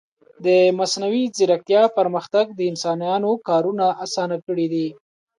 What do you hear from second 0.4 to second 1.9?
د مصنوعي ځیرکتیا